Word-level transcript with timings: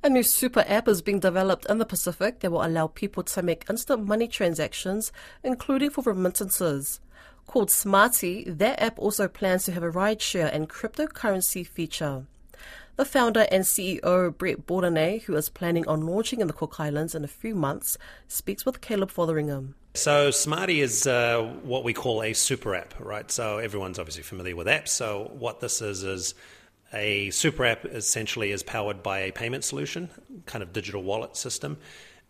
A 0.00 0.08
new 0.08 0.22
super 0.22 0.64
app 0.68 0.86
is 0.86 1.02
being 1.02 1.18
developed 1.18 1.66
in 1.66 1.78
the 1.78 1.84
Pacific 1.84 2.38
that 2.40 2.52
will 2.52 2.64
allow 2.64 2.86
people 2.86 3.24
to 3.24 3.42
make 3.42 3.66
instant 3.68 4.06
money 4.06 4.28
transactions, 4.28 5.10
including 5.42 5.90
for 5.90 6.02
remittances. 6.02 7.00
Called 7.48 7.72
Smarty, 7.72 8.44
that 8.44 8.80
app 8.80 8.96
also 9.00 9.26
plans 9.26 9.64
to 9.64 9.72
have 9.72 9.82
a 9.82 9.90
rideshare 9.90 10.54
and 10.54 10.68
cryptocurrency 10.68 11.66
feature. 11.66 12.26
The 12.94 13.04
founder 13.04 13.46
and 13.50 13.64
CEO, 13.64 14.36
Brett 14.36 14.66
Bordenay, 14.66 15.22
who 15.22 15.34
is 15.34 15.48
planning 15.48 15.86
on 15.88 16.06
launching 16.06 16.40
in 16.40 16.46
the 16.46 16.52
Cook 16.52 16.78
Islands 16.78 17.16
in 17.16 17.24
a 17.24 17.28
few 17.28 17.56
months, 17.56 17.98
speaks 18.28 18.64
with 18.64 18.80
Caleb 18.80 19.10
Fotheringham. 19.10 19.74
So 19.94 20.30
Smarty 20.30 20.80
is 20.80 21.08
uh, 21.08 21.42
what 21.64 21.82
we 21.82 21.92
call 21.92 22.22
a 22.22 22.34
super 22.34 22.76
app, 22.76 22.94
right? 23.00 23.28
So 23.32 23.58
everyone's 23.58 23.98
obviously 23.98 24.22
familiar 24.22 24.54
with 24.54 24.68
apps. 24.68 24.88
So 24.88 25.32
what 25.36 25.58
this 25.58 25.82
is 25.82 26.04
is 26.04 26.34
a 26.92 27.30
super 27.30 27.64
app 27.64 27.84
essentially 27.84 28.50
is 28.50 28.62
powered 28.62 29.02
by 29.02 29.20
a 29.20 29.32
payment 29.32 29.64
solution, 29.64 30.10
kind 30.46 30.62
of 30.62 30.72
digital 30.72 31.02
wallet 31.02 31.36
system, 31.36 31.76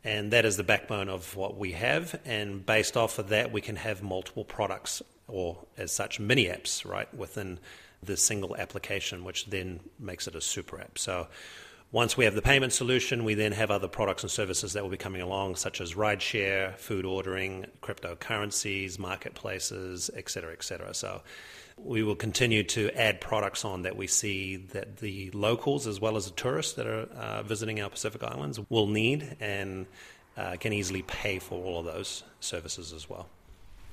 and 0.04 0.32
that 0.32 0.44
is 0.44 0.56
the 0.56 0.64
backbone 0.64 1.08
of 1.08 1.36
what 1.36 1.56
we 1.56 1.72
have. 1.72 2.18
And 2.24 2.64
based 2.64 2.96
off 2.96 3.18
of 3.18 3.28
that, 3.28 3.52
we 3.52 3.60
can 3.60 3.76
have 3.76 4.02
multiple 4.02 4.44
products 4.44 5.02
or, 5.26 5.58
as 5.76 5.92
such, 5.92 6.18
mini 6.18 6.46
apps, 6.46 6.88
right, 6.88 7.12
within 7.14 7.58
the 8.02 8.16
single 8.16 8.56
application, 8.56 9.24
which 9.24 9.46
then 9.46 9.80
makes 9.98 10.26
it 10.26 10.34
a 10.34 10.40
super 10.40 10.80
app. 10.80 10.98
So 10.98 11.26
once 11.90 12.16
we 12.16 12.24
have 12.24 12.34
the 12.34 12.42
payment 12.42 12.72
solution, 12.72 13.24
we 13.24 13.34
then 13.34 13.52
have 13.52 13.70
other 13.70 13.88
products 13.88 14.22
and 14.22 14.30
services 14.30 14.72
that 14.72 14.82
will 14.82 14.90
be 14.90 14.96
coming 14.96 15.20
along, 15.20 15.56
such 15.56 15.80
as 15.80 15.94
rideshare, 15.94 16.76
food 16.76 17.04
ordering, 17.04 17.66
cryptocurrencies, 17.82 18.98
marketplaces, 18.98 20.10
et 20.14 20.30
cetera, 20.30 20.52
et 20.52 20.62
cetera. 20.62 20.94
So 20.94 21.22
we 21.84 22.02
will 22.02 22.16
continue 22.16 22.62
to 22.62 22.90
add 22.90 23.20
products 23.20 23.64
on 23.64 23.82
that 23.82 23.96
we 23.96 24.06
see 24.06 24.56
that 24.56 24.98
the 24.98 25.30
locals, 25.32 25.86
as 25.86 26.00
well 26.00 26.16
as 26.16 26.26
the 26.26 26.32
tourists 26.32 26.74
that 26.74 26.86
are 26.86 27.08
uh, 27.14 27.42
visiting 27.42 27.80
our 27.80 27.90
Pacific 27.90 28.22
Islands, 28.22 28.60
will 28.68 28.86
need 28.86 29.36
and 29.40 29.86
uh, 30.36 30.56
can 30.56 30.72
easily 30.72 31.02
pay 31.02 31.38
for 31.38 31.62
all 31.62 31.80
of 31.80 31.86
those 31.86 32.22
services 32.40 32.92
as 32.92 33.08
well. 33.08 33.28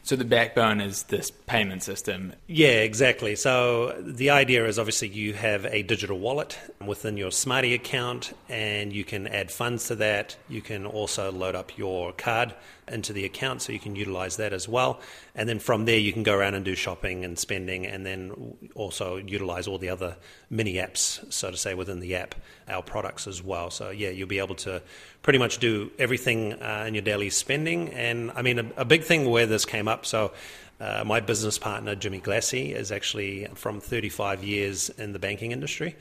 So 0.05 0.15
the 0.15 0.23
backbone 0.23 0.81
is 0.81 1.01
this 1.03 1.31
payment 1.31 1.81
system. 1.81 2.33
Yeah, 2.45 2.67
exactly. 2.67 3.35
So 3.35 3.99
the 3.99 4.29
idea 4.29 4.67
is 4.67 4.77
obviously 4.77 5.07
you 5.07 5.33
have 5.33 5.65
a 5.65 5.81
digital 5.81 6.19
wallet 6.19 6.59
within 6.85 7.17
your 7.17 7.31
Smarty 7.31 7.73
account 7.73 8.31
and 8.47 8.93
you 8.93 9.03
can 9.03 9.25
add 9.25 9.49
funds 9.49 9.87
to 9.87 9.95
that. 9.95 10.37
You 10.47 10.61
can 10.61 10.85
also 10.85 11.31
load 11.31 11.55
up 11.55 11.75
your 11.75 12.11
card 12.11 12.53
into 12.87 13.13
the 13.13 13.25
account 13.25 13.63
so 13.63 13.73
you 13.73 13.79
can 13.79 13.95
utilize 13.95 14.37
that 14.37 14.53
as 14.53 14.67
well. 14.69 14.99
And 15.33 15.49
then 15.49 15.57
from 15.57 15.85
there 15.85 15.97
you 15.97 16.13
can 16.13 16.21
go 16.21 16.35
around 16.35 16.53
and 16.53 16.63
do 16.63 16.75
shopping 16.75 17.25
and 17.25 17.37
spending 17.37 17.87
and 17.87 18.05
then 18.05 18.55
also 18.75 19.17
utilize 19.17 19.67
all 19.67 19.77
the 19.79 19.89
other 19.89 20.17
mini 20.49 20.75
apps, 20.75 21.33
so 21.33 21.49
to 21.49 21.57
say, 21.57 21.73
within 21.73 21.99
the 21.99 22.15
app, 22.15 22.35
our 22.67 22.83
products 22.83 23.27
as 23.27 23.41
well. 23.43 23.71
So 23.71 23.89
yeah, 23.89 24.09
you'll 24.09 24.27
be 24.27 24.39
able 24.39 24.55
to 24.55 24.81
pretty 25.23 25.39
much 25.39 25.57
do 25.57 25.89
everything 25.97 26.53
uh, 26.53 26.85
in 26.87 26.93
your 26.93 27.01
daily 27.01 27.31
spending. 27.31 27.89
And 27.89 28.31
I 28.35 28.43
mean, 28.43 28.59
a, 28.59 28.65
a 28.77 28.85
big 28.85 29.03
thing 29.03 29.29
where 29.29 29.47
this 29.47 29.65
came 29.65 29.87
up, 29.87 29.94
so 30.03 30.31
uh, 30.79 31.03
my 31.05 31.19
business 31.19 31.59
partner, 31.59 31.95
Jimmy 31.95 32.19
Glassy, 32.19 32.73
is 32.73 32.91
actually 32.91 33.47
from 33.53 33.79
35 33.79 34.43
years 34.43 34.89
in 34.89 35.13
the 35.13 35.19
banking 35.19 35.51
industry. 35.51 35.95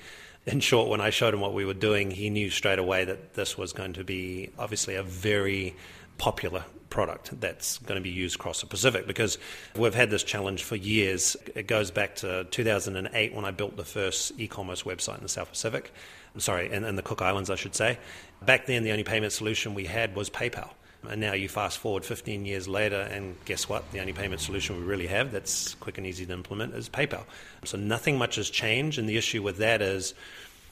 In 0.47 0.61
short, 0.61 0.89
when 0.89 1.01
I 1.01 1.11
showed 1.11 1.35
him 1.35 1.41
what 1.41 1.55
we 1.55 1.65
were 1.65 1.75
doing, 1.75 2.11
he 2.11 2.31
knew 2.31 2.51
straight 2.51 2.79
away 2.79 3.05
that 3.05 3.35
this 3.35 3.57
was 3.57 3.73
going 3.73 3.95
to 3.95 4.05
be 4.05 4.51
obviously 4.59 4.95
a 4.95 5.03
very 5.03 5.77
popular 6.19 6.65
product 6.91 7.41
that's 7.41 7.79
going 7.79 7.97
to 7.97 8.03
be 8.03 8.11
used 8.11 8.37
across 8.37 8.61
the 8.61 8.67
Pacific 8.67 9.07
because 9.07 9.37
we've 9.75 9.95
had 9.95 10.11
this 10.11 10.23
challenge 10.23 10.63
for 10.63 10.77
years. 10.77 11.37
It 11.55 11.67
goes 11.67 11.91
back 11.91 12.15
to 12.17 12.45
2008 12.45 13.35
when 13.35 13.45
I 13.45 13.51
built 13.51 13.77
the 13.77 13.85
first 13.85 14.33
e 14.39 14.47
commerce 14.47 14.85
website 14.85 15.17
in 15.17 15.23
the 15.23 15.29
South 15.29 15.51
Pacific. 15.51 15.93
I'm 16.35 16.41
sorry, 16.41 16.71
in, 16.71 16.85
in 16.85 16.97
the 16.97 17.03
Cook 17.03 17.23
Islands, 17.23 17.51
I 17.51 17.57
should 17.57 17.75
say. 17.75 17.99
Back 18.43 18.67
then, 18.67 18.85
the 18.85 18.91
only 18.91 19.05
payment 19.05 19.33
solution 19.33 19.75
we 19.75 19.87
had 19.87 20.15
was 20.15 20.31
PayPal. 20.31 20.71
And 21.11 21.21
now 21.21 21.33
you 21.33 21.49
fast 21.49 21.79
forward 21.79 22.05
15 22.05 22.45
years 22.45 22.69
later, 22.69 23.01
and 23.01 23.37
guess 23.45 23.69
what? 23.69 23.91
The 23.93 24.01
only 24.01 24.13
payment 24.13 24.41
solution 24.41 24.77
we 24.77 24.83
really 24.83 25.07
have 25.07 25.33
that's 25.33 25.75
quick 25.75 25.99
and 25.99 26.07
easy 26.07 26.27
to 26.27 26.33
implement 26.33 26.75
is 26.75 26.89
PayPal. 26.89 27.25
So 27.65 27.79
nothing 27.79 28.19
much 28.19 28.37
has 28.37 28.51
changed. 28.51 28.99
And 28.99 29.09
the 29.09 29.17
issue 29.17 29.43
with 29.43 29.59
that 29.59 29.83
is 29.83 30.15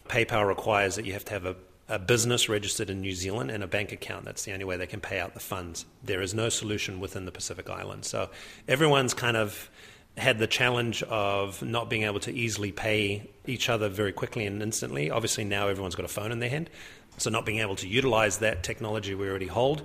PayPal 0.08 0.46
requires 0.46 0.96
that 0.96 1.04
you 1.04 1.12
have 1.12 1.24
to 1.26 1.32
have 1.32 1.46
a 1.46 1.56
a 1.88 1.98
business 1.98 2.48
registered 2.48 2.88
in 2.88 3.02
New 3.02 3.12
Zealand 3.12 3.50
and 3.50 3.62
a 3.62 3.66
bank 3.66 3.92
account. 3.92 4.24
That's 4.24 4.44
the 4.44 4.52
only 4.52 4.64
way 4.64 4.78
they 4.78 4.86
can 4.86 5.00
pay 5.00 5.20
out 5.20 5.34
the 5.34 5.40
funds. 5.40 5.84
There 6.02 6.22
is 6.22 6.32
no 6.32 6.48
solution 6.48 7.00
within 7.00 7.26
the 7.26 7.32
Pacific 7.32 7.68
Islands. 7.68 8.08
So 8.08 8.30
everyone's 8.66 9.12
kind 9.12 9.36
of 9.36 9.68
had 10.16 10.38
the 10.38 10.46
challenge 10.46 11.02
of 11.04 11.62
not 11.62 11.90
being 11.90 12.04
able 12.04 12.20
to 12.20 12.32
easily 12.32 12.72
pay 12.72 13.28
each 13.46 13.68
other 13.68 13.88
very 13.88 14.12
quickly 14.12 14.46
and 14.46 14.62
instantly. 14.62 15.10
Obviously, 15.10 15.44
now 15.44 15.68
everyone's 15.68 15.94
got 15.94 16.04
a 16.04 16.08
phone 16.08 16.32
in 16.32 16.38
their 16.38 16.50
hand. 16.50 16.70
So, 17.18 17.28
not 17.28 17.44
being 17.44 17.58
able 17.58 17.76
to 17.76 17.88
utilize 17.88 18.38
that 18.38 18.62
technology 18.62 19.14
we 19.14 19.28
already 19.28 19.46
hold, 19.46 19.82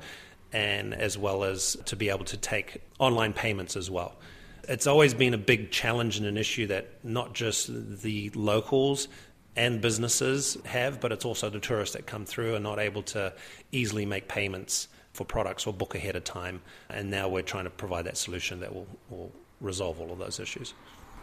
and 0.58 0.96
as 0.96 1.20
well 1.20 1.44
as 1.44 1.78
to 1.86 1.96
be 1.96 2.10
able 2.10 2.26
to 2.26 2.36
take 2.36 2.82
online 2.98 3.32
payments 3.32 3.78
as 3.78 3.92
well. 3.92 4.16
It's 4.68 4.88
always 4.88 5.14
been 5.14 5.36
a 5.36 5.38
big 5.38 5.70
challenge 5.70 6.18
and 6.18 6.26
an 6.26 6.36
issue 6.36 6.66
that 6.68 6.88
not 7.04 7.36
just 7.36 7.70
the 8.02 8.32
locals 8.34 9.08
and 9.56 9.82
businesses 9.82 10.58
have, 10.66 11.00
but 11.00 11.12
it's 11.12 11.26
also 11.26 11.52
the 11.52 11.60
tourists 11.60 11.96
that 11.96 12.08
come 12.08 12.26
through 12.26 12.56
are 12.56 12.60
not 12.60 12.80
able 12.80 13.04
to 13.04 13.34
easily 13.72 14.08
make 14.08 14.28
payments 14.28 14.88
for 15.14 15.26
products 15.26 15.68
or 15.68 15.74
book 15.74 15.94
ahead 15.94 16.16
of 16.16 16.24
time. 16.24 16.64
And 16.90 17.12
now 17.12 17.30
we're 17.30 17.44
trying 17.44 17.66
to 17.66 17.70
provide 17.70 18.06
that 18.06 18.18
solution 18.18 18.60
that 18.62 18.74
will, 18.74 18.88
will 19.12 19.32
resolve 19.62 20.02
all 20.02 20.12
of 20.12 20.18
those 20.18 20.40
issues. 20.40 20.74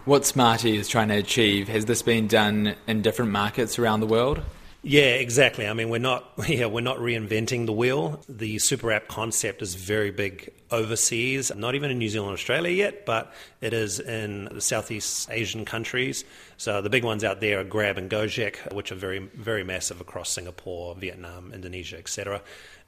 What 0.04 0.24
Smarty 0.24 0.76
is 0.76 0.88
trying 0.88 1.08
to 1.08 1.16
achieve, 1.16 1.66
has 1.66 1.86
this 1.86 2.02
been 2.02 2.28
done 2.28 2.76
in 2.86 3.02
different 3.02 3.32
markets 3.32 3.80
around 3.80 3.98
the 3.98 4.06
world? 4.06 4.42
Yeah, 4.86 5.14
exactly. 5.14 5.66
I 5.66 5.72
mean, 5.72 5.88
we're 5.88 5.96
not 5.96 6.30
yeah, 6.46 6.66
we're 6.66 6.82
not 6.82 6.98
reinventing 6.98 7.64
the 7.64 7.72
wheel. 7.72 8.20
The 8.28 8.58
super 8.58 8.92
app 8.92 9.08
concept 9.08 9.62
is 9.62 9.74
very 9.74 10.10
big 10.10 10.52
overseas, 10.70 11.50
not 11.56 11.74
even 11.74 11.90
in 11.90 11.96
New 11.96 12.10
Zealand, 12.10 12.34
Australia 12.34 12.70
yet, 12.70 13.06
but 13.06 13.32
it 13.62 13.72
is 13.72 13.98
in 13.98 14.44
the 14.52 14.60
Southeast 14.60 15.30
Asian 15.30 15.64
countries. 15.64 16.24
So 16.58 16.82
the 16.82 16.90
big 16.90 17.02
ones 17.02 17.24
out 17.24 17.40
there 17.40 17.60
are 17.60 17.64
Grab 17.64 17.96
and 17.96 18.10
Gojek, 18.10 18.74
which 18.74 18.92
are 18.92 18.94
very 18.94 19.20
very 19.20 19.64
massive 19.64 20.02
across 20.02 20.28
Singapore, 20.28 20.94
Vietnam, 20.96 21.52
Indonesia, 21.54 21.96
etc. 21.96 22.42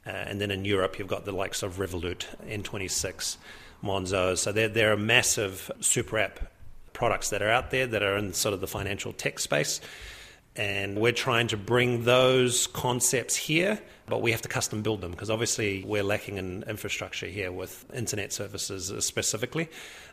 Uh, 0.05 0.09
and 0.09 0.39
then 0.39 0.51
in 0.51 0.65
Europe, 0.65 0.99
you've 0.99 1.07
got 1.07 1.25
the 1.25 1.31
likes 1.31 1.63
of 1.63 1.77
Revolut, 1.77 2.27
N26, 2.47 3.37
Monzo. 3.83 4.37
So 4.37 4.51
they're, 4.51 4.69
they're 4.69 4.93
a 4.93 4.97
massive 4.97 5.71
super 5.79 6.19
app 6.19 6.51
products 6.93 7.31
that 7.31 7.41
are 7.41 7.49
out 7.49 7.71
there 7.71 7.87
that 7.87 8.03
are 8.03 8.17
in 8.17 8.33
sort 8.33 8.53
of 8.53 8.61
the 8.61 8.67
financial 8.67 9.13
tech 9.13 9.39
space. 9.39 9.81
And 10.57 10.97
we're 10.97 11.11
trying 11.11 11.47
to 11.49 11.57
bring 11.57 12.03
those 12.03 12.65
concepts 12.65 13.35
here, 13.35 13.79
but 14.07 14.23
we 14.23 14.31
have 14.31 14.41
to 14.41 14.47
custom 14.47 14.81
build 14.81 15.01
them 15.01 15.11
because 15.11 15.29
obviously 15.29 15.83
we're 15.85 16.03
lacking 16.03 16.37
in 16.37 16.63
infrastructure 16.63 17.27
here 17.27 17.51
with 17.51 17.85
internet 17.93 18.33
services 18.33 18.91
specifically. 19.05 19.69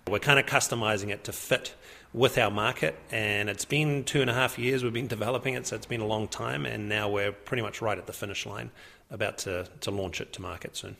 We're 0.06 0.18
kind 0.18 0.38
of 0.38 0.44
customizing 0.44 1.08
it 1.08 1.24
to 1.24 1.32
fit 1.32 1.74
with 2.12 2.36
our 2.36 2.50
market, 2.50 2.94
and 3.10 3.48
it's 3.48 3.64
been 3.64 4.04
two 4.04 4.20
and 4.20 4.30
a 4.30 4.34
half 4.34 4.58
years 4.58 4.84
we've 4.84 4.92
been 4.92 5.08
developing 5.08 5.54
it, 5.54 5.66
so 5.66 5.74
it's 5.74 5.86
been 5.86 6.02
a 6.02 6.06
long 6.06 6.28
time, 6.28 6.64
and 6.64 6.88
now 6.88 7.08
we're 7.08 7.32
pretty 7.32 7.62
much 7.62 7.82
right 7.82 7.98
at 7.98 8.06
the 8.06 8.12
finish 8.12 8.46
line, 8.46 8.70
about 9.10 9.38
to, 9.38 9.66
to 9.80 9.90
launch 9.90 10.20
it 10.20 10.32
to 10.34 10.42
market 10.42 10.76
soon. 10.76 10.96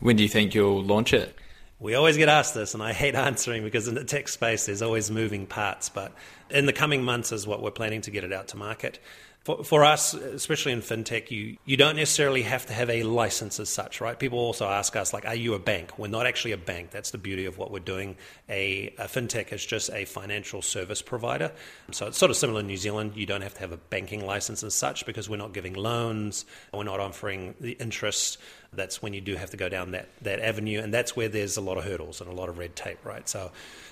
When 0.00 0.16
do 0.16 0.22
you 0.22 0.28
think 0.28 0.54
you'll 0.54 0.82
launch 0.82 1.12
it? 1.12 1.36
We 1.80 1.94
always 1.94 2.18
get 2.18 2.28
asked 2.28 2.52
this, 2.52 2.74
and 2.74 2.82
I 2.82 2.92
hate 2.92 3.14
answering 3.16 3.64
because 3.64 3.88
in 3.88 3.94
the 3.94 4.04
tech 4.04 4.28
space 4.28 4.66
there's 4.66 4.82
always 4.82 5.10
moving 5.10 5.46
parts. 5.46 5.88
But 5.88 6.12
in 6.50 6.66
the 6.66 6.74
coming 6.74 7.02
months 7.02 7.32
is 7.32 7.46
what 7.46 7.62
we're 7.62 7.70
planning 7.70 8.02
to 8.02 8.10
get 8.10 8.22
it 8.22 8.32
out 8.32 8.48
to 8.48 8.58
market. 8.58 8.98
For, 9.44 9.64
for 9.64 9.84
us, 9.86 10.12
especially 10.12 10.72
in 10.72 10.82
fintech, 10.82 11.30
you, 11.30 11.56
you 11.64 11.78
don't 11.78 11.96
necessarily 11.96 12.42
have 12.42 12.66
to 12.66 12.74
have 12.74 12.90
a 12.90 13.04
license 13.04 13.58
as 13.58 13.70
such, 13.70 14.02
right? 14.02 14.18
People 14.18 14.38
also 14.38 14.66
ask 14.66 14.94
us, 14.96 15.14
like, 15.14 15.24
are 15.24 15.34
you 15.34 15.54
a 15.54 15.58
bank? 15.58 15.98
We're 15.98 16.08
not 16.08 16.26
actually 16.26 16.52
a 16.52 16.58
bank. 16.58 16.90
That's 16.90 17.10
the 17.10 17.16
beauty 17.16 17.46
of 17.46 17.56
what 17.56 17.70
we're 17.70 17.78
doing. 17.78 18.16
A, 18.50 18.92
a 18.98 19.04
fintech 19.04 19.50
is 19.54 19.64
just 19.64 19.88
a 19.94 20.04
financial 20.04 20.60
service 20.60 21.00
provider. 21.00 21.52
So 21.90 22.08
it's 22.08 22.18
sort 22.18 22.30
of 22.30 22.36
similar 22.36 22.60
in 22.60 22.66
New 22.66 22.76
Zealand. 22.76 23.12
You 23.16 23.24
don't 23.24 23.40
have 23.40 23.54
to 23.54 23.60
have 23.60 23.72
a 23.72 23.78
banking 23.78 24.26
license 24.26 24.62
as 24.62 24.74
such 24.74 25.06
because 25.06 25.30
we're 25.30 25.38
not 25.38 25.54
giving 25.54 25.72
loans, 25.72 26.44
we're 26.74 26.84
not 26.84 27.00
offering 27.00 27.54
the 27.60 27.72
interest 27.72 28.36
that's 28.72 29.02
when 29.02 29.12
you 29.12 29.20
do 29.20 29.34
have 29.36 29.50
to 29.50 29.56
go 29.56 29.68
down 29.68 29.90
that, 29.92 30.08
that 30.22 30.40
avenue. 30.40 30.80
And 30.80 30.94
that's 30.94 31.16
where 31.16 31.28
there's 31.28 31.56
a 31.56 31.60
lot 31.60 31.76
of 31.76 31.84
hurdles 31.84 32.20
and 32.20 32.30
a 32.30 32.34
lot 32.34 32.48
of 32.48 32.58
red 32.58 32.76
tape, 32.76 33.04
right? 33.04 33.28
So 33.28 33.50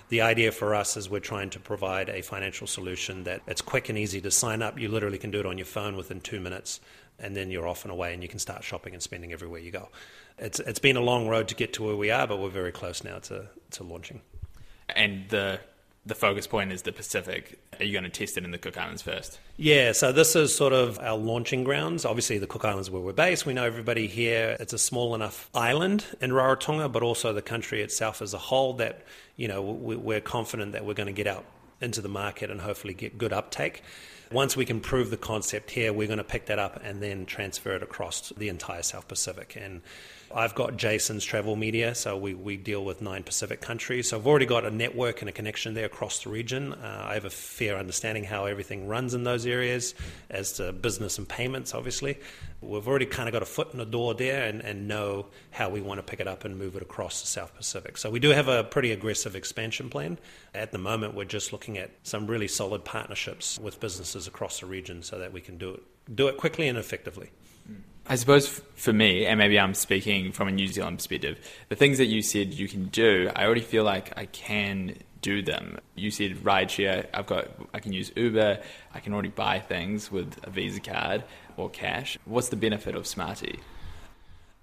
the 0.09 0.21
idea 0.21 0.53
for 0.53 0.75
us 0.75 0.97
is 0.97 1.11
we're 1.11 1.21
trying 1.21 1.51
to 1.51 1.61
provide 1.61 2.09
a 2.09 2.23
financial 2.23 2.67
solution 2.67 3.25
that 3.25 3.43
it's 3.47 3.61
quick 3.61 3.89
and 3.89 3.99
easy 3.99 4.21
to 4.21 4.31
sign 4.31 4.63
up. 4.63 4.79
You 4.79 4.89
literally 4.89 5.19
can 5.19 5.31
do 5.31 5.41
it 5.41 5.47
on 5.47 5.59
your 5.59 5.67
phone 5.67 5.97
within 5.97 6.21
two 6.21 6.41
minutes, 6.41 6.81
and 7.19 7.37
then 7.37 7.51
you're 7.51 7.67
off 7.67 7.85
and 7.85 7.91
away, 7.91 8.15
and 8.15 8.23
you 8.23 8.29
can 8.29 8.39
start 8.39 8.63
shopping 8.63 8.95
and 8.95 9.03
spending 9.03 9.33
everywhere 9.33 9.61
you 9.61 9.73
go. 9.73 9.89
It's, 10.39 10.61
it's 10.61 10.79
been 10.79 10.97
a 10.97 11.03
long 11.03 11.27
road 11.27 11.49
to 11.49 11.57
get 11.57 11.73
to 11.75 11.83
where 11.83 11.97
we 11.97 12.11
are, 12.13 12.27
but 12.27 12.39
we're 12.39 12.49
very 12.49 12.73
close 12.73 13.03
now 13.03 13.19
to, 13.19 13.49
to 13.73 13.83
launching. 13.83 14.21
And 14.89 15.29
the 15.29 15.61
the 16.09 16.15
focus 16.15 16.47
point 16.47 16.73
is 16.73 16.83
the 16.83 16.93
Pacific. 16.93 17.59
Are 17.79 17.85
you 17.85 17.93
going 17.93 18.05
to 18.05 18.11
test 18.11 18.39
it 18.39 18.45
in 18.45 18.51
the 18.51 18.59
Cook 18.59 18.79
Islands 18.79 19.03
first? 19.03 19.39
Yeah, 19.59 19.93
so 19.93 20.11
this 20.11 20.35
is 20.35 20.55
sort 20.55 20.73
of 20.73 20.99
our 21.01 21.17
launching 21.17 21.65
grounds. 21.65 22.07
Obviously, 22.07 22.39
the 22.39 22.47
Cook 22.47 22.65
Islands 22.65 22.91
where 22.91 23.03
we're 23.03 23.13
based. 23.13 23.45
We 23.45 23.53
know 23.53 23.65
everybody 23.65 24.07
here. 24.07 24.57
It's 24.59 24.73
a 24.73 24.79
small 24.79 25.15
enough 25.15 25.51
island 25.55 26.07
in 26.21 26.31
Rarotonga, 26.31 26.91
but 26.91 27.03
also 27.03 27.33
the 27.35 27.43
country 27.43 27.83
itself 27.83 28.23
as 28.23 28.33
a 28.33 28.39
whole 28.39 28.73
that, 28.75 29.05
you 29.37 29.49
know, 29.49 29.61
we're 29.63 30.23
confident 30.23 30.73
that 30.73 30.85
we're 30.87 30.95
going 30.95 31.09
to 31.09 31.13
get 31.13 31.27
out 31.27 31.45
into 31.81 32.01
the 32.01 32.09
market 32.09 32.51
and 32.51 32.63
hopefully 32.63 32.95
get 32.95 33.19
good 33.19 33.33
uptake. 33.33 33.83
once 34.33 34.57
we 34.57 34.65
can 34.65 34.81
prove 34.81 35.11
the 35.11 35.17
concept 35.17 35.71
here, 35.71 35.93
we're 35.93 36.09
going 36.09 36.19
to 36.19 36.25
pick 36.25 36.47
that 36.47 36.59
up 36.59 36.81
and 36.83 37.03
then 37.03 37.27
transfer 37.27 37.75
it 37.77 37.83
across 37.83 38.33
the 38.37 38.49
entire 38.49 38.83
South 38.83 39.09
Pacific. 39.09 39.57
And 39.61 39.83
I've 40.35 40.55
got 40.55 40.77
Jason's 40.77 41.25
travel 41.25 41.57
media, 41.57 41.95
so 41.95 42.17
we, 42.17 42.35
we 42.35 42.59
deal 42.59 42.85
with 42.85 43.01
nine 43.01 43.23
Pacific 43.23 43.63
countries. 43.63 44.11
So 44.11 44.19
I've 44.19 44.27
already 44.27 44.45
got 44.45 44.67
a 44.67 44.71
network 44.71 45.23
and 45.23 45.29
a 45.29 45.33
connection 45.33 45.73
there 45.73 45.87
across 45.87 46.23
the 46.23 46.31
region. 46.31 46.75
Uh, 46.75 47.07
I 47.09 47.15
have 47.15 47.25
a 47.25 47.31
fair 47.31 47.79
understanding 47.79 48.25
how 48.25 48.45
everything 48.45 48.87
runs 48.87 49.15
in 49.15 49.25
those 49.25 49.47
areas 49.47 49.95
as 50.29 50.53
to 50.55 50.73
business 50.73 51.17
and 51.17 51.27
payments, 51.27 51.75
obviously. 51.75 52.19
We've 52.61 52.87
already 52.87 53.07
kind 53.07 53.29
of 53.29 53.33
got 53.33 53.43
a 53.43 53.47
foot 53.47 53.73
in 53.73 53.79
the 53.79 53.87
door 53.87 54.15
there 54.15 54.45
and, 54.45 54.61
and 54.61 54.87
know 54.87 55.27
how 55.51 55.71
we 55.71 55.81
want 55.81 55.99
to 55.99 56.03
pick 56.03 56.21
it 56.21 56.29
up 56.29 56.45
and 56.45 56.59
move 56.59 56.77
it 56.77 56.83
across 56.83 57.23
the 57.23 57.27
South 57.27 57.55
Pacific. 57.55 57.97
So 57.97 58.11
we 58.11 58.21
do 58.21 58.31
have 58.31 58.49
a 58.49 58.65
pretty 58.65 58.93
aggressive 58.93 59.35
expansion 59.35 59.89
plan. 59.89 60.19
At 60.55 60.73
the 60.73 60.79
moment, 60.79 61.15
we're 61.15 61.25
just 61.25 61.53
looking 61.53 61.79
at 61.79 61.91
some 62.03 62.27
really 62.27 62.49
solid 62.49 62.85
partnerships 62.85 63.59
with 63.59 63.81
businesses 63.81 64.27
across 64.27 64.61
the 64.61 64.67
region 64.67 65.03
so 65.03 65.19
that 65.21 65.33
we 65.33 65.41
can 65.41 65.57
do 65.57 65.71
it, 65.71 65.83
do 66.15 66.29
it 66.29 66.37
quickly 66.37 66.69
and 66.69 66.77
effectively. 66.77 67.31
I 68.11 68.17
suppose 68.17 68.49
for 68.75 68.93
me, 68.93 69.27
and 69.27 69.39
maybe 69.39 69.59
I'm 69.59 69.75
speaking 69.75 70.33
from 70.33 70.49
a 70.49 70.51
New 70.51 70.67
Zealand 70.67 70.99
perspective, 70.99 71.39
the 71.69 71.77
things 71.77 71.99
that 71.99 72.07
you 72.07 72.23
said 72.23 72.55
you 72.55 72.67
can 72.67 72.87
do, 72.87 73.31
I 73.37 73.45
already 73.45 73.61
feel 73.61 73.85
like 73.85 74.17
I 74.17 74.25
can 74.27 74.97
do 75.21 75.43
them. 75.43 75.79
You 75.95 76.11
said 76.11 76.37
rideshare. 76.39 77.07
I've 77.13 77.27
got. 77.27 77.49
I 77.75 77.81
can 77.81 77.93
use 77.93 78.11
Uber. 78.17 78.61
I 78.95 79.01
can 79.01 79.13
already 79.13 79.29
buy 79.29 79.61
things 79.61 80.11
with 80.11 80.39
a 80.43 80.51
Visa 80.51 80.81
card 80.81 81.25
or 81.57 81.69
cash. 81.69 82.19
What's 82.25 82.49
the 82.49 82.57
benefit 82.57 82.95
of 82.95 83.07
Smarty? 83.07 83.61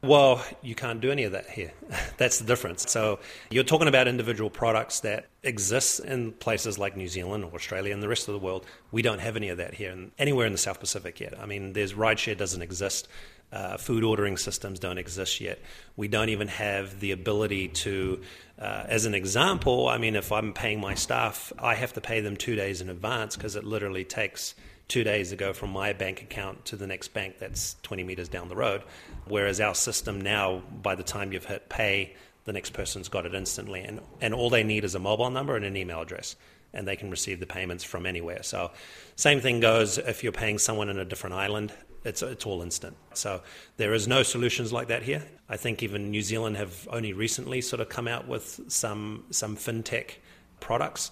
Well, 0.01 0.45
you 0.61 0.75
can't 0.75 1.01
do 1.01 1.11
any 1.11 1.23
of 1.23 1.31
that 1.31 1.49
here. 1.49 1.73
That's 2.17 2.37
the 2.39 2.45
difference. 2.45 2.91
So 2.91 3.19
you're 3.49 3.63
talking 3.63 3.87
about 3.87 4.07
individual 4.07 4.51
products 4.51 4.99
that 4.99 5.25
exist 5.41 5.99
in 5.99 6.33
places 6.33 6.77
like 6.77 6.95
New 6.95 7.07
Zealand 7.07 7.43
or 7.43 7.53
Australia 7.55 7.91
and 7.91 8.03
the 8.03 8.07
rest 8.07 8.27
of 8.27 8.33
the 8.33 8.39
world. 8.39 8.65
We 8.91 9.01
don't 9.01 9.19
have 9.19 9.35
any 9.35 9.49
of 9.49 9.57
that 9.57 9.73
here, 9.73 9.91
and 9.91 10.11
anywhere 10.19 10.45
in 10.45 10.51
the 10.51 10.59
South 10.59 10.79
Pacific 10.79 11.19
yet. 11.19 11.39
I 11.39 11.47
mean, 11.47 11.73
there's 11.73 11.93
rideshare 11.93 12.37
doesn't 12.37 12.61
exist. 12.61 13.07
Uh, 13.51 13.77
food 13.77 14.03
ordering 14.03 14.35
systems 14.35 14.79
don't 14.79 14.97
exist 14.97 15.39
yet. 15.39 15.59
We 15.95 16.07
don't 16.07 16.29
even 16.29 16.49
have 16.49 16.99
the 16.99 17.11
ability 17.11 17.69
to, 17.69 18.21
uh, 18.59 18.83
as 18.87 19.05
an 19.05 19.13
example, 19.13 19.87
I 19.87 19.97
mean, 19.97 20.15
if 20.15 20.31
I'm 20.31 20.51
paying 20.51 20.81
my 20.81 20.95
staff, 20.95 21.53
I 21.57 21.75
have 21.75 21.93
to 21.93 22.01
pay 22.01 22.19
them 22.19 22.35
two 22.35 22.55
days 22.55 22.81
in 22.81 22.89
advance 22.89 23.37
because 23.37 23.55
it 23.55 23.63
literally 23.63 24.03
takes 24.03 24.55
two 24.87 25.03
days 25.03 25.29
to 25.29 25.35
go 25.35 25.53
from 25.53 25.71
my 25.71 25.93
bank 25.93 26.21
account 26.21 26.65
to 26.65 26.75
the 26.75 26.85
next 26.85 27.09
bank 27.13 27.39
that's 27.39 27.77
20 27.83 28.03
meters 28.03 28.27
down 28.27 28.49
the 28.49 28.55
road. 28.55 28.83
Whereas 29.25 29.61
our 29.61 29.75
system 29.75 30.19
now, 30.19 30.61
by 30.81 30.95
the 30.95 31.03
time 31.03 31.31
you've 31.31 31.45
hit 31.45 31.69
pay, 31.69 32.13
the 32.43 32.53
next 32.53 32.73
person's 32.73 33.09
got 33.09 33.25
it 33.25 33.33
instantly. 33.33 33.81
And, 33.81 34.01
and 34.21 34.33
all 34.33 34.49
they 34.49 34.63
need 34.63 34.83
is 34.83 34.95
a 34.95 34.99
mobile 34.99 35.29
number 35.29 35.55
and 35.55 35.65
an 35.65 35.77
email 35.77 36.01
address 36.01 36.35
and 36.73 36.85
they 36.87 36.95
can 36.97 37.09
receive 37.09 37.39
the 37.39 37.47
payments 37.47 37.83
from 37.83 38.05
anywhere. 38.05 38.43
So, 38.43 38.71
same 39.15 39.39
thing 39.39 39.61
goes 39.61 39.97
if 39.97 40.23
you're 40.23 40.33
paying 40.33 40.57
someone 40.57 40.89
in 40.89 40.99
a 40.99 41.05
different 41.05 41.35
island 41.35 41.71
it's, 42.05 42.21
it's 42.21 42.45
all 42.45 42.61
instant. 42.61 42.95
So 43.13 43.41
there 43.77 43.93
is 43.93 44.07
no 44.07 44.23
solutions 44.23 44.71
like 44.71 44.87
that 44.87 45.03
here. 45.03 45.23
I 45.49 45.57
think 45.57 45.83
even 45.83 46.11
New 46.11 46.21
Zealand 46.21 46.57
have 46.57 46.87
only 46.91 47.13
recently 47.13 47.61
sort 47.61 47.81
of 47.81 47.89
come 47.89 48.07
out 48.07 48.27
with 48.27 48.61
some 48.67 49.25
some 49.31 49.57
fintech 49.57 50.11
products. 50.59 51.11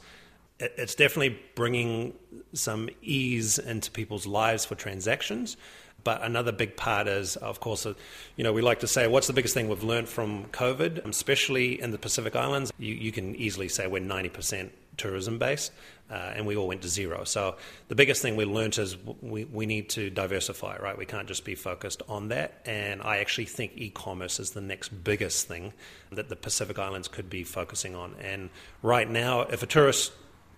It, 0.59 0.73
it's 0.77 0.95
definitely 0.95 1.39
bringing 1.55 2.13
some 2.53 2.89
ease 3.01 3.59
into 3.59 3.91
people's 3.91 4.25
lives 4.25 4.65
for 4.65 4.75
transactions. 4.75 5.57
But 6.03 6.21
another 6.23 6.51
big 6.51 6.75
part 6.75 7.07
is, 7.07 7.35
of 7.37 7.59
course, 7.59 7.85
you 8.35 8.43
know, 8.43 8.53
we 8.53 8.61
like 8.61 8.79
to 8.81 8.87
say, 8.87 9.07
what's 9.07 9.27
the 9.27 9.33
biggest 9.33 9.53
thing 9.53 9.69
we've 9.69 9.83
learned 9.83 10.09
from 10.09 10.45
COVID, 10.47 11.07
especially 11.07 11.81
in 11.81 11.91
the 11.91 11.97
Pacific 11.97 12.35
Islands? 12.35 12.73
You, 12.77 12.93
you 12.93 13.11
can 13.11 13.35
easily 13.35 13.69
say 13.69 13.87
we're 13.87 14.01
90% 14.01 14.69
tourism 14.97 15.37
based, 15.39 15.71
uh, 16.11 16.33
and 16.35 16.45
we 16.45 16.55
all 16.55 16.67
went 16.67 16.81
to 16.81 16.87
zero. 16.87 17.23
So 17.23 17.55
the 17.87 17.95
biggest 17.95 18.21
thing 18.21 18.35
we 18.35 18.45
learned 18.45 18.77
is 18.77 18.97
we, 19.21 19.45
we 19.45 19.65
need 19.65 19.89
to 19.91 20.09
diversify, 20.09 20.77
right? 20.77 20.97
We 20.97 21.05
can't 21.05 21.27
just 21.27 21.45
be 21.45 21.55
focused 21.55 22.01
on 22.07 22.29
that. 22.29 22.61
And 22.65 23.01
I 23.01 23.17
actually 23.17 23.45
think 23.45 23.73
e 23.75 23.89
commerce 23.89 24.39
is 24.39 24.51
the 24.51 24.61
next 24.61 24.89
biggest 24.89 25.47
thing 25.47 25.73
that 26.11 26.29
the 26.29 26.35
Pacific 26.35 26.77
Islands 26.79 27.07
could 27.07 27.29
be 27.29 27.43
focusing 27.43 27.95
on. 27.95 28.15
And 28.21 28.49
right 28.81 29.09
now, 29.09 29.41
if 29.41 29.63
a 29.63 29.67
tourist 29.67 30.11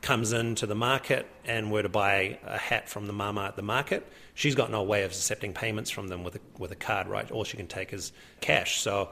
comes 0.05 0.33
into 0.33 0.67
the 0.67 0.75
market 0.75 1.25
and 1.45 1.71
were 1.71 1.81
to 1.81 1.89
buy 1.89 2.37
a 2.45 2.59
hat 2.59 2.87
from 2.87 3.07
the 3.07 3.13
mama 3.13 3.41
at 3.45 3.55
the 3.55 3.63
market, 3.63 4.07
she's 4.35 4.53
got 4.53 4.69
no 4.69 4.83
way 4.83 5.03
of 5.03 5.09
accepting 5.09 5.51
payments 5.51 5.89
from 5.89 6.09
them 6.09 6.23
with 6.23 6.35
a, 6.35 6.39
with 6.59 6.71
a 6.71 6.75
card, 6.75 7.07
right? 7.07 7.31
All 7.31 7.43
she 7.43 7.57
can 7.57 7.65
take 7.65 7.91
is 7.91 8.11
cash. 8.39 8.79
So 8.81 9.09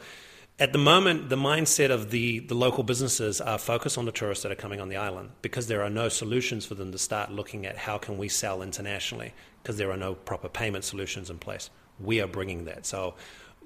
at 0.60 0.72
the 0.72 0.78
moment, 0.78 1.30
the 1.30 1.36
mindset 1.36 1.90
of 1.90 2.12
the, 2.12 2.42
the 2.42 2.54
local 2.54 2.84
businesses 2.84 3.42
are 3.42 3.57
focused 3.57 3.98
on 3.98 4.06
the 4.06 4.12
tourists 4.12 4.44
that 4.44 4.51
are 4.51 4.56
coming 4.56 4.80
on 4.80 4.88
the 4.88 4.98
island 4.98 5.31
because 5.42 5.66
there 5.66 5.81
are 5.81 5.90
no 5.90 6.10
solutions 6.10 6.63
for 6.63 6.75
them 6.75 6.92
to 6.92 7.00
start 7.00 7.31
looking 7.31 7.66
at 7.66 7.75
how 7.75 7.98
can 7.98 8.19
we 8.19 8.30
sell 8.30 8.62
internationally 8.62 9.34
because 9.63 9.78
there 9.78 9.89
are 9.89 9.98
no 9.98 10.13
proper 10.13 10.48
payment 10.48 10.84
solutions 10.84 11.31
in 11.31 11.39
place. 11.39 11.72
We 12.00 12.22
are 12.22 12.28
bringing 12.28 12.66
that. 12.66 12.86
So, 12.86 13.16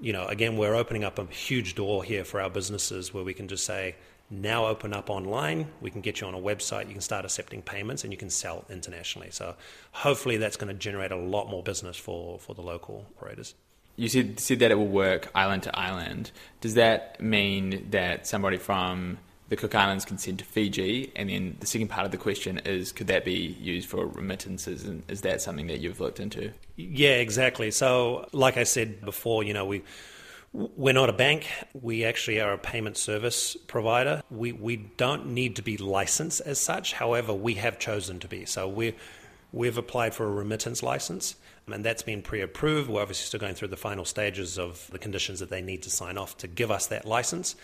you 0.00 0.14
know, 0.14 0.24
again, 0.24 0.56
we're 0.56 0.74
opening 0.74 1.04
up 1.04 1.18
a 1.18 1.26
huge 1.26 1.74
door 1.74 2.02
here 2.04 2.24
for 2.24 2.40
our 2.40 2.48
businesses 2.48 3.12
where 3.12 3.22
we 3.22 3.34
can 3.34 3.48
just 3.48 3.66
say, 3.66 3.96
now 4.30 4.66
open 4.66 4.92
up 4.92 5.08
online. 5.10 5.68
We 5.80 5.90
can 5.90 6.00
get 6.00 6.20
you 6.20 6.26
on 6.26 6.34
a 6.34 6.38
website. 6.38 6.86
You 6.86 6.92
can 6.92 7.00
start 7.00 7.24
accepting 7.24 7.62
payments 7.62 8.04
and 8.04 8.12
you 8.12 8.16
can 8.16 8.30
sell 8.30 8.64
internationally. 8.68 9.30
So 9.30 9.54
hopefully 9.92 10.36
that's 10.36 10.56
going 10.56 10.68
to 10.68 10.78
generate 10.78 11.12
a 11.12 11.16
lot 11.16 11.48
more 11.48 11.62
business 11.62 11.96
for, 11.96 12.38
for 12.38 12.54
the 12.54 12.62
local 12.62 13.06
operators 13.16 13.54
you 13.98 14.08
said, 14.08 14.38
said 14.38 14.60
that 14.60 14.70
it 14.70 14.76
will 14.76 14.86
work 14.86 15.28
island 15.34 15.64
to 15.64 15.76
island. 15.78 16.30
Does 16.60 16.74
that 16.74 17.20
mean 17.20 17.88
that 17.90 18.26
somebody 18.28 18.56
from 18.56 19.18
the 19.48 19.56
Cook 19.56 19.74
Islands 19.74 20.04
can 20.04 20.18
send 20.18 20.38
to 20.38 20.44
Fiji? 20.44 21.10
And 21.16 21.28
then 21.28 21.56
the 21.58 21.66
second 21.66 21.88
part 21.88 22.06
of 22.06 22.12
the 22.12 22.16
question 22.16 22.58
is, 22.64 22.92
could 22.92 23.08
that 23.08 23.24
be 23.24 23.56
used 23.60 23.88
for 23.88 24.06
remittances? 24.06 24.84
And 24.84 25.02
is 25.08 25.22
that 25.22 25.42
something 25.42 25.66
that 25.66 25.80
you've 25.80 26.00
looked 26.00 26.20
into? 26.20 26.52
Yeah, 26.76 27.16
exactly. 27.16 27.72
So, 27.72 28.28
like 28.32 28.56
I 28.56 28.62
said 28.62 29.00
before, 29.00 29.42
you 29.42 29.52
know, 29.52 29.64
we 29.64 29.82
we're 30.52 30.94
not 30.94 31.08
a 31.08 31.12
bank. 31.12 31.46
We 31.74 32.04
actually 32.04 32.40
are 32.40 32.52
a 32.52 32.58
payment 32.58 32.96
service 32.96 33.56
provider. 33.66 34.22
We 34.30 34.52
we 34.52 34.76
don't 34.76 35.26
need 35.26 35.56
to 35.56 35.62
be 35.62 35.76
licensed 35.76 36.40
as 36.40 36.58
such. 36.58 36.94
However, 36.94 37.34
we 37.34 37.54
have 37.54 37.78
chosen 37.78 38.18
to 38.20 38.28
be. 38.28 38.44
So 38.46 38.68
we 38.68 38.94
we've 39.52 39.78
applied 39.78 40.14
for 40.14 40.26
a 40.26 40.30
remittance 40.30 40.82
license 40.82 41.36
and 41.72 41.84
that's 41.84 42.02
been 42.02 42.22
pre 42.22 42.40
approved. 42.40 42.88
We're 42.88 43.02
obviously 43.02 43.26
still 43.26 43.40
going 43.40 43.54
through 43.54 43.68
the 43.68 43.76
final 43.76 44.04
stages 44.04 44.58
of 44.58 44.88
the 44.90 44.98
conditions 44.98 45.40
that 45.40 45.50
they 45.50 45.60
need 45.60 45.82
to 45.82 45.90
sign 45.90 46.18
off 46.18 46.36
to 46.38 46.48
give 46.48 46.70
us 46.70 46.86
that 46.88 47.04
license. 47.04 47.56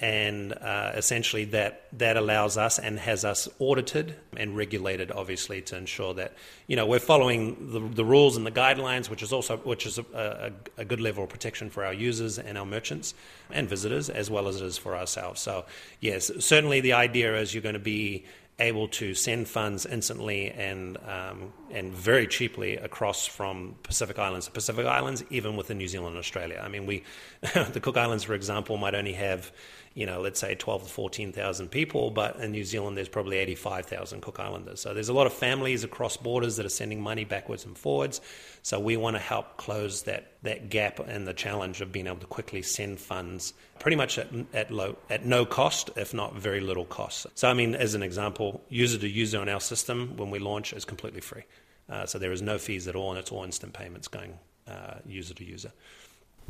And 0.00 0.52
uh, 0.52 0.92
essentially, 0.94 1.46
that, 1.46 1.88
that 1.94 2.16
allows 2.16 2.56
us 2.56 2.78
and 2.78 3.00
has 3.00 3.24
us 3.24 3.48
audited 3.58 4.14
and 4.36 4.56
regulated, 4.56 5.10
obviously, 5.10 5.60
to 5.62 5.76
ensure 5.76 6.14
that 6.14 6.34
you 6.68 6.76
know 6.76 6.86
we're 6.86 7.00
following 7.00 7.72
the, 7.72 7.80
the 7.80 8.04
rules 8.04 8.36
and 8.36 8.46
the 8.46 8.52
guidelines, 8.52 9.10
which 9.10 9.24
is 9.24 9.32
also 9.32 9.56
which 9.56 9.86
is 9.86 9.98
a, 9.98 10.52
a, 10.78 10.82
a 10.82 10.84
good 10.84 11.00
level 11.00 11.24
of 11.24 11.30
protection 11.30 11.68
for 11.68 11.84
our 11.84 11.92
users 11.92 12.38
and 12.38 12.56
our 12.56 12.66
merchants 12.66 13.12
and 13.50 13.68
visitors, 13.68 14.08
as 14.08 14.30
well 14.30 14.46
as 14.46 14.60
it 14.60 14.66
is 14.66 14.78
for 14.78 14.96
ourselves. 14.96 15.40
So, 15.40 15.64
yes, 15.98 16.30
certainly 16.38 16.80
the 16.80 16.92
idea 16.92 17.36
is 17.36 17.52
you're 17.52 17.62
going 17.62 17.72
to 17.72 17.80
be 17.80 18.24
able 18.60 18.88
to 18.88 19.14
send 19.14 19.48
funds 19.48 19.86
instantly 19.86 20.50
and 20.50 20.98
um, 21.06 21.52
and 21.70 21.92
very 21.92 22.26
cheaply 22.26 22.76
across 22.76 23.26
from 23.26 23.76
Pacific 23.82 24.18
Islands 24.18 24.46
to 24.46 24.52
Pacific 24.52 24.86
Islands, 24.86 25.24
even 25.30 25.56
within 25.56 25.78
New 25.78 25.88
Zealand 25.88 26.10
and 26.10 26.18
Australia. 26.18 26.60
I 26.62 26.68
mean, 26.68 26.86
we 26.86 27.04
the 27.40 27.80
Cook 27.80 27.96
Islands, 27.96 28.24
for 28.24 28.34
example, 28.34 28.76
might 28.76 28.94
only 28.94 29.12
have 29.12 29.52
you 29.98 30.06
know, 30.06 30.20
let's 30.20 30.38
say 30.38 30.54
12 30.54 30.84
to 30.84 30.88
14,000 30.88 31.72
people, 31.72 32.12
but 32.12 32.36
in 32.36 32.52
New 32.52 32.62
Zealand 32.62 32.96
there's 32.96 33.08
probably 33.08 33.36
85,000 33.38 34.22
Cook 34.22 34.38
Islanders. 34.38 34.80
So 34.80 34.94
there's 34.94 35.08
a 35.08 35.12
lot 35.12 35.26
of 35.26 35.32
families 35.32 35.82
across 35.82 36.16
borders 36.16 36.54
that 36.54 36.64
are 36.64 36.68
sending 36.68 37.00
money 37.00 37.24
backwards 37.24 37.64
and 37.64 37.76
forwards. 37.76 38.20
So 38.62 38.78
we 38.78 38.96
want 38.96 39.16
to 39.16 39.20
help 39.20 39.56
close 39.56 40.04
that, 40.04 40.34
that 40.44 40.70
gap 40.70 41.00
and 41.00 41.26
the 41.26 41.34
challenge 41.34 41.80
of 41.80 41.90
being 41.90 42.06
able 42.06 42.18
to 42.18 42.26
quickly 42.26 42.62
send 42.62 43.00
funds 43.00 43.54
pretty 43.80 43.96
much 43.96 44.18
at, 44.18 44.28
at, 44.54 44.70
low, 44.70 44.96
at 45.10 45.26
no 45.26 45.44
cost, 45.44 45.90
if 45.96 46.14
not 46.14 46.36
very 46.36 46.60
little 46.60 46.84
cost. 46.84 47.26
So, 47.34 47.48
I 47.50 47.54
mean, 47.54 47.74
as 47.74 47.94
an 47.94 48.04
example, 48.04 48.62
user 48.68 48.98
to 48.98 49.08
user 49.08 49.40
on 49.40 49.48
our 49.48 49.60
system 49.60 50.16
when 50.16 50.30
we 50.30 50.38
launch 50.38 50.72
is 50.74 50.84
completely 50.84 51.22
free. 51.22 51.42
Uh, 51.88 52.06
so 52.06 52.20
there 52.20 52.30
is 52.30 52.40
no 52.40 52.56
fees 52.56 52.86
at 52.86 52.94
all, 52.94 53.10
and 53.10 53.18
it's 53.18 53.32
all 53.32 53.42
instant 53.42 53.72
payments 53.72 54.06
going 54.06 54.38
uh, 54.68 54.98
user 55.04 55.34
to 55.34 55.44
user. 55.44 55.72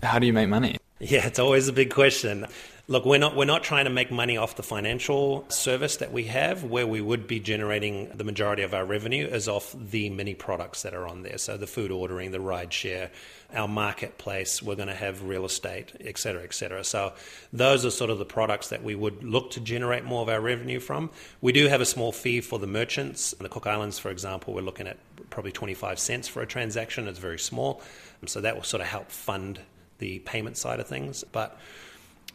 How 0.03 0.19
do 0.19 0.27
you 0.27 0.33
make 0.33 0.49
money? 0.49 0.79
Yeah, 1.01 1.27
it's 1.27 1.39
always 1.39 1.69
a 1.69 1.73
big 1.73 1.93
question. 1.93 2.47
Look, 2.91 3.05
we're 3.05 3.19
not 3.19 3.37
we're 3.37 3.45
not 3.45 3.63
trying 3.63 3.85
to 3.85 3.91
make 3.91 4.11
money 4.11 4.39
off 4.39 4.57
the 4.57 4.63
financial 4.63 5.45
service 5.51 5.99
that 5.99 6.11
we 6.11 6.25
have. 6.25 6.65
Where 6.65 6.87
we 6.87 7.03
would 7.03 7.27
be 7.27 7.39
generating 7.39 8.09
the 8.17 8.25
majority 8.25 8.63
of 8.63 8.73
our 8.73 8.85
revenue 8.85 9.27
is 9.27 9.47
off 9.47 9.77
the 9.79 10.09
mini 10.09 10.35
products 10.35 10.83
that 10.83 10.95
are 10.95 11.07
on 11.07 11.23
there. 11.23 11.37
So 11.37 11.59
the 11.59 11.67
food 11.67 11.91
ordering, 11.91 12.31
the 12.31 12.41
ride 12.41 12.73
share, 12.73 13.11
our 13.55 13.69
marketplace. 13.69 14.63
We're 14.63 14.77
going 14.77 14.89
to 14.89 14.95
have 14.95 15.23
real 15.23 15.45
estate, 15.45 15.93
et 16.01 16.17
cetera, 16.17 16.43
et 16.43 16.55
cetera. 16.55 16.83
So 16.83 17.13
those 17.53 17.85
are 17.85 17.91
sort 17.91 18.11
of 18.11 18.19
the 18.19 18.25
products 18.25 18.71
that 18.71 18.83
we 18.83 18.95
would 18.95 19.23
look 19.23 19.51
to 19.51 19.61
generate 19.61 20.05
more 20.05 20.23
of 20.23 20.31
our 20.31 20.41
revenue 20.41 20.81
from. 20.81 21.11
We 21.43 21.53
do 21.53 21.69
have 21.69 21.83
a 21.83 21.87
small 21.87 22.11
fee 22.11 22.41
for 22.41 22.59
the 22.59 22.67
merchants. 22.67 23.35
In 23.35 23.43
the 23.43 23.51
Cook 23.51 23.67
Islands, 23.67 23.99
for 23.99 24.11
example, 24.11 24.55
we're 24.55 24.63
looking 24.63 24.87
at 24.87 24.97
probably 25.29 25.53
25 25.53 25.99
cents 25.99 26.27
for 26.27 26.41
a 26.41 26.47
transaction. 26.47 27.07
It's 27.07 27.19
very 27.19 27.39
small, 27.39 27.83
so 28.25 28.41
that 28.41 28.57
will 28.57 28.63
sort 28.63 28.81
of 28.81 28.87
help 28.87 29.11
fund 29.11 29.61
the 29.99 30.21
payment 30.21 30.57
side 30.57 30.81
of 30.81 30.87
things, 30.87 31.25
but 31.33 31.59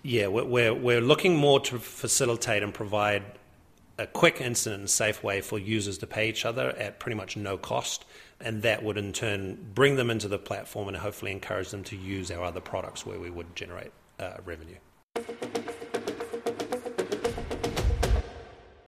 yeah, 0.03 0.27
we're, 0.27 0.73
we're 0.73 1.01
looking 1.01 1.37
more 1.37 1.59
to 1.61 1.79
facilitate 1.79 2.61
and 2.61 2.73
provide 2.73 3.23
a 3.97 4.07
quick, 4.07 4.41
instant, 4.41 4.75
and 4.75 4.89
safe 4.89 5.23
way 5.23 5.39
for 5.39 5.57
users 5.57 5.97
to 5.99 6.07
pay 6.07 6.27
each 6.27 6.45
other 6.45 6.69
at 6.71 6.99
pretty 6.99 7.15
much 7.15 7.37
no 7.37 7.57
cost. 7.57 8.05
And 8.41 8.63
that 8.63 8.83
would 8.83 8.97
in 8.97 9.13
turn 9.13 9.71
bring 9.73 9.95
them 9.95 10.09
into 10.09 10.27
the 10.27 10.37
platform 10.37 10.87
and 10.89 10.97
hopefully 10.97 11.31
encourage 11.31 11.69
them 11.69 11.83
to 11.85 11.95
use 11.95 12.31
our 12.31 12.43
other 12.43 12.59
products 12.59 13.05
where 13.05 13.19
we 13.19 13.29
would 13.29 13.55
generate 13.55 13.91
uh, 14.19 14.37
revenue. 14.45 14.75